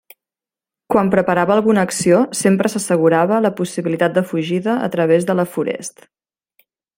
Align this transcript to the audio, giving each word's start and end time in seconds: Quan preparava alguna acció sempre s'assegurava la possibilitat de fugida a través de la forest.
Quan 0.93 1.09
preparava 1.15 1.53
alguna 1.55 1.83
acció 1.89 2.21
sempre 2.39 2.71
s'assegurava 2.75 3.39
la 3.47 3.53
possibilitat 3.63 4.17
de 4.19 4.25
fugida 4.31 4.79
a 4.89 4.93
través 4.97 5.29
de 5.29 5.37
la 5.43 5.47
forest. 5.57 6.05